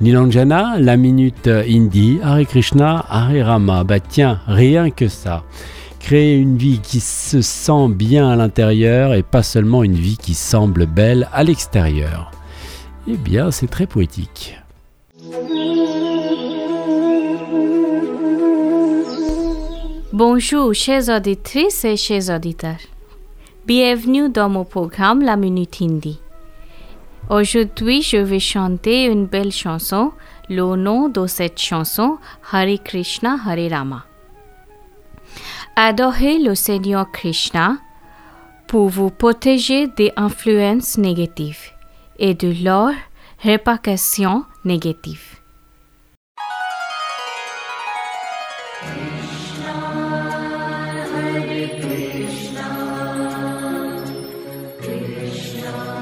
[0.00, 3.82] Nilanjana, la minute hindi, Hare Krishna, Hare Rama.
[3.82, 5.42] Bah tiens, rien que ça.
[5.98, 10.34] Créer une vie qui se sent bien à l'intérieur et pas seulement une vie qui
[10.34, 12.30] semble belle à l'extérieur.
[13.08, 14.56] Eh bien, c'est très poétique.
[20.12, 22.86] Bonjour, chers auditrices et chers auditeurs.
[23.66, 26.20] Bienvenue dans mon programme La Minute Hindi.
[27.30, 30.12] Aujourd'hui, je vais chanter une belle chanson.
[30.48, 32.16] Le nom de cette chanson,
[32.50, 34.06] Hare Krishna, Hare Rama.
[35.76, 37.76] Adorez le Seigneur Krishna
[38.66, 41.72] pour vous protéger des influences négatives
[42.18, 42.94] et de leurs
[43.42, 45.38] répercussions négatives.
[55.70, 55.97] Hare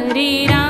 [0.00, 0.69] Hare Rama,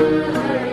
[0.00, 0.69] Thank you.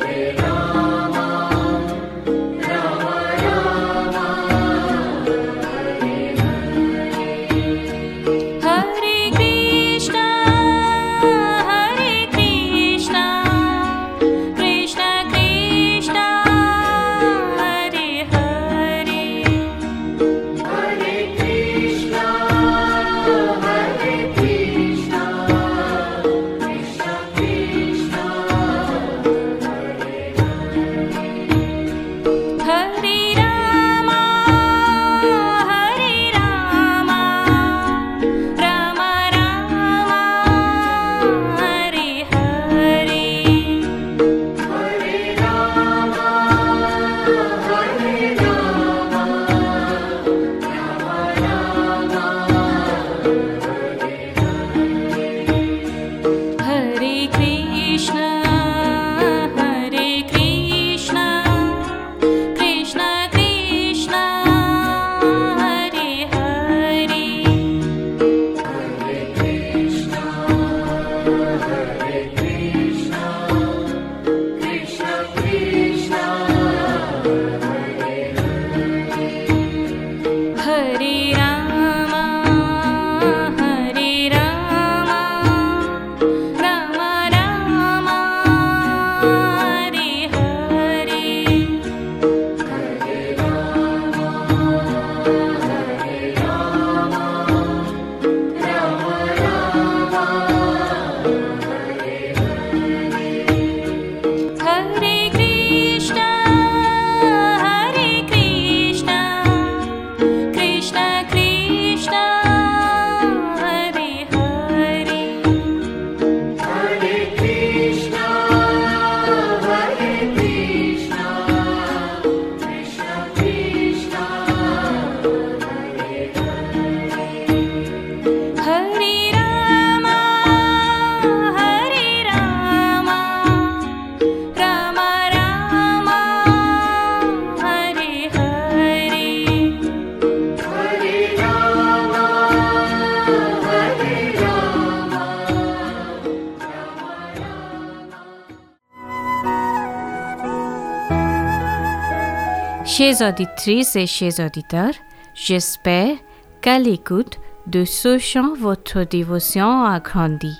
[152.97, 154.95] Chers auditrices et chers auditeurs,
[155.35, 156.15] j'espère
[156.61, 160.59] qu'à l'écoute de ce chant, votre dévotion a grandi.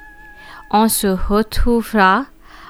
[0.69, 2.27] On se retrouvera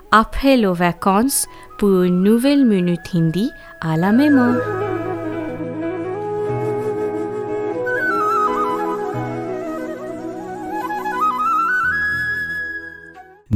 [0.10, 1.48] après les vacances
[1.80, 4.87] pour une nouvelle minute hindi à la mémoire.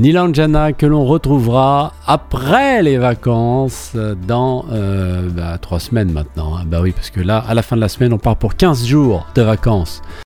[0.02, 3.96] Nilanjana que l'on retrouvera après les vacances
[4.28, 6.58] dans euh, bah, trois semaines maintenant.
[6.58, 6.64] Hein.
[6.66, 8.84] Bah oui, parce que là, à la fin de la semaine, on part pour 15
[8.84, 10.02] jours de vacances.